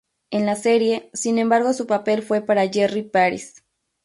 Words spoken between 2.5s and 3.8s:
Jerry Paris.